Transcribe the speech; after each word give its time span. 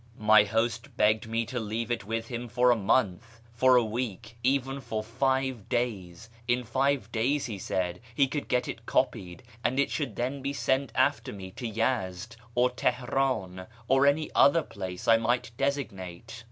My 0.17 0.45
host 0.45 0.97
begged 0.97 1.27
me 1.27 1.45
to 1.45 1.59
leave 1.59 1.91
it 1.91 2.03
with 2.03 2.29
him 2.29 2.47
for 2.47 2.71
a 2.71 2.75
month, 2.75 3.39
for 3.53 3.75
a 3.75 3.83
week, 3.85 4.35
even 4.43 4.81
for 4.81 5.03
five 5.03 5.69
days; 5.69 6.27
in 6.47 6.63
five 6.63 7.11
days, 7.11 7.45
he 7.45 7.59
said, 7.59 8.01
he 8.15 8.25
could 8.27 8.47
get 8.47 8.67
it 8.67 8.87
copied, 8.87 9.43
and 9.63 9.79
it 9.79 9.91
should 9.91 10.15
then 10.15 10.41
be 10.41 10.53
sent 10.53 10.91
after 10.95 11.31
me 11.31 11.51
to 11.51 11.67
Yezd, 11.67 12.35
or 12.55 12.71
Teheran, 12.71 13.67
or 13.87 14.07
any 14.07 14.31
other 14.33 14.63
place 14.63 15.07
I 15.07 15.17
might 15.17 15.51
designate. 15.55 16.33